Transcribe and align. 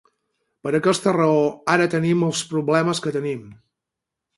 Per 0.67 0.71
aquesta 0.77 1.13
raó 1.19 1.45
ara 1.75 1.89
tenim 1.95 2.27
els 2.31 2.45
problemes 2.57 3.07
que 3.07 3.19
tenim. 3.23 3.51